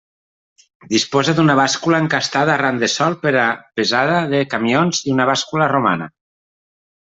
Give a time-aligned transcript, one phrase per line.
[0.93, 3.45] Disposa d'una bàscula encastada arran de sòl per a
[3.83, 6.13] pesada de camions i una bàscula romana.